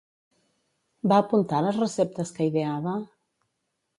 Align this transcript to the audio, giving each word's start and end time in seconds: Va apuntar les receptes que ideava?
Va 1.11 1.19
apuntar 1.23 1.59
les 1.67 1.77
receptes 1.83 2.33
que 2.37 2.47
ideava? 2.53 2.95